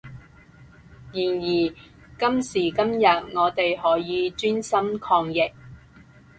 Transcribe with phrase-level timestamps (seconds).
[1.13, 1.71] 然而
[2.17, 3.05] 今時今日
[3.35, 5.53] 我哋可以專心抗疫